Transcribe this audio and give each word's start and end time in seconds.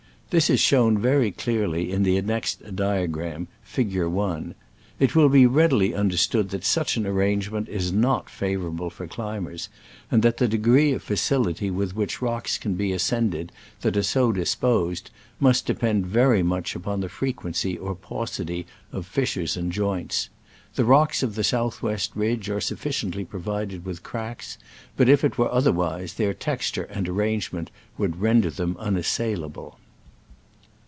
This 0.33 0.49
is 0.49 0.61
shown 0.61 0.97
very 0.97 1.29
clearly 1.31 1.91
in 1.91 2.03
the 2.03 2.15
annexed 2.15 2.73
diagram. 2.77 3.49
Fig. 3.63 3.93
i. 3.97 4.41
It 4.97 5.13
will 5.13 5.27
be 5.27 5.45
readily 5.45 5.93
understood 5.93 6.51
that 6.51 6.63
such 6.63 6.95
an 6.95 7.05
arrangement 7.05 7.67
is 7.67 7.91
not 7.91 8.29
favorable 8.29 8.89
for 8.89 9.07
climbers, 9.07 9.67
and 10.09 10.23
that 10.23 10.37
the 10.37 10.47
degree 10.47 10.93
of 10.93 11.03
facility 11.03 11.67
Fig. 11.67 11.73
I. 11.73 11.75
with 11.75 11.95
which 11.97 12.21
rocks 12.21 12.57
can 12.57 12.75
be 12.75 12.93
ascended 12.93 13.51
that 13.81 13.97
are 13.97 14.03
so 14.03 14.31
disposed 14.31 15.11
must 15.41 15.65
depend 15.65 16.05
very 16.05 16.43
much 16.43 16.77
upon 16.77 17.01
the 17.01 17.09
frequency 17.09 17.77
or 17.77 17.93
paucity 17.93 18.65
of 18.93 19.05
fis 19.05 19.31
sures 19.31 19.57
and 19.57 19.69
joints. 19.69 20.29
The 20.75 20.85
rocks 20.85 21.23
of 21.23 21.35
the 21.35 21.43
south 21.43 21.81
west 21.83 22.11
ridge 22.15 22.49
are 22.49 22.61
sufficiently 22.61 23.25
pro 23.25 23.41
vided 23.41 23.83
with 23.83 24.01
cracks, 24.03 24.57
but 24.95 25.09
if 25.09 25.25
it 25.25 25.37
were 25.37 25.51
other 25.51 25.73
wise, 25.73 26.13
their 26.13 26.33
texture 26.33 26.83
and 26.83 27.09
arrangement 27.09 27.69
would 27.97 28.21
render 28.21 28.49
them 28.49 28.77
unassailable. 28.79 29.77